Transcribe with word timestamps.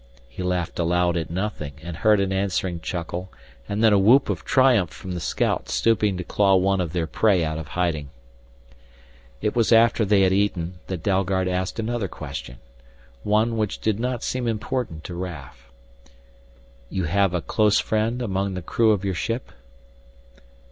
He 0.27 0.41
laughed 0.41 0.79
aloud 0.79 1.15
at 1.15 1.29
nothing 1.29 1.73
and 1.83 1.97
heard 1.97 2.19
an 2.19 2.33
answering 2.33 2.79
chuckle 2.79 3.31
and 3.69 3.83
then 3.83 3.93
a 3.93 3.99
whoop 3.99 4.31
of 4.31 4.43
triumph 4.43 4.89
from 4.89 5.11
the 5.11 5.19
scout 5.19 5.69
stooping 5.69 6.17
to 6.17 6.23
claw 6.23 6.55
one 6.55 6.81
of 6.81 6.91
their 6.91 7.05
prey 7.05 7.43
out 7.45 7.59
of 7.59 7.67
hiding. 7.77 8.09
It 9.43 9.55
was 9.55 9.71
after 9.71 10.03
they 10.03 10.21
had 10.21 10.33
eaten 10.33 10.79
that 10.87 11.03
Dalgard 11.03 11.47
asked 11.47 11.77
another 11.77 12.07
question, 12.07 12.57
one 13.21 13.57
which 13.57 13.77
did 13.77 13.99
not 13.99 14.23
seem 14.23 14.47
important 14.47 15.03
to 15.03 15.13
Raf. 15.13 15.69
"You 16.89 17.03
have 17.03 17.35
a 17.35 17.39
close 17.43 17.77
friend 17.77 18.23
among 18.23 18.55
the 18.55 18.63
crew 18.63 18.93
of 18.93 19.05
your 19.05 19.13
ship?" 19.13 19.51